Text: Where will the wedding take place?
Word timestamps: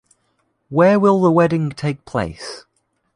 Where 0.69 0.99
will 0.99 1.21
the 1.21 1.29
wedding 1.29 1.69
take 1.69 2.05
place? 2.05 2.65